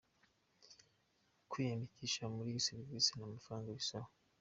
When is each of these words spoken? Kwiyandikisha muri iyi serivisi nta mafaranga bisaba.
Kwiyandikisha 1.49 2.23
muri 2.33 2.49
iyi 2.51 2.65
serivisi 2.67 3.09
nta 3.11 3.25
mafaranga 3.33 3.69
bisaba. 3.79 4.07